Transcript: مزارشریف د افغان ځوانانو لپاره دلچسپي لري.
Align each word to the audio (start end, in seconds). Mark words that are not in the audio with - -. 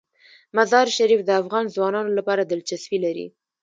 مزارشریف 0.57 1.21
د 1.25 1.29
افغان 1.41 1.65
ځوانانو 1.75 2.11
لپاره 2.17 2.41
دلچسپي 2.51 2.97
لري. 3.05 3.27